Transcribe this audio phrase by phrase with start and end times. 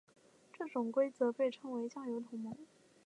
[0.51, 2.57] 这种规则被称为酱油同盟。